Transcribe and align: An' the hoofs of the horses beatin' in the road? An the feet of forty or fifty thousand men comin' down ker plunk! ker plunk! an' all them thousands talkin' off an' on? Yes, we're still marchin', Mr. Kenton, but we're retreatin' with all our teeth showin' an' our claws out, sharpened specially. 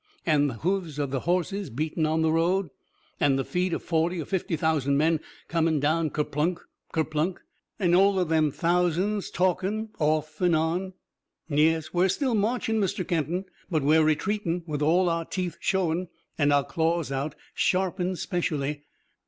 An' 0.25 0.47
the 0.47 0.55
hoofs 0.55 0.97
of 0.97 1.11
the 1.11 1.19
horses 1.19 1.69
beatin' 1.69 2.07
in 2.07 2.23
the 2.23 2.31
road? 2.31 2.71
An 3.19 3.35
the 3.35 3.45
feet 3.45 3.71
of 3.71 3.83
forty 3.83 4.19
or 4.19 4.25
fifty 4.25 4.55
thousand 4.55 4.97
men 4.97 5.19
comin' 5.47 5.79
down 5.79 6.09
ker 6.09 6.23
plunk! 6.23 6.59
ker 6.91 7.03
plunk! 7.03 7.39
an' 7.77 7.93
all 7.93 8.25
them 8.25 8.49
thousands 8.49 9.29
talkin' 9.29 9.89
off 9.99 10.41
an' 10.41 10.55
on? 10.55 10.93
Yes, 11.49 11.93
we're 11.93 12.07
still 12.09 12.33
marchin', 12.33 12.81
Mr. 12.81 13.07
Kenton, 13.07 13.45
but 13.69 13.83
we're 13.83 14.03
retreatin' 14.03 14.63
with 14.65 14.81
all 14.81 15.07
our 15.07 15.23
teeth 15.23 15.57
showin' 15.59 16.07
an' 16.35 16.51
our 16.51 16.63
claws 16.63 17.11
out, 17.11 17.35
sharpened 17.53 18.17
specially. 18.17 18.81